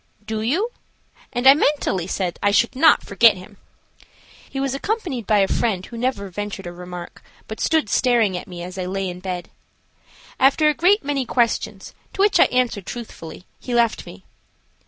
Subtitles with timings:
[0.25, 0.71] "Do you?"
[1.31, 3.57] and I mentally said I should not forget him.
[4.49, 8.47] He was accompanied by a friend who never ventured a remark, but stood staring at
[8.47, 9.51] me as I lay in bed.
[10.39, 14.23] After a great many questions, to which I answered truthfully, he left me.